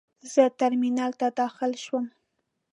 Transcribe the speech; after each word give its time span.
زه 0.33 0.43
ترمینل 0.59 1.11
ته 1.19 1.27
داخل 1.39 1.71
شوم. 1.83 2.05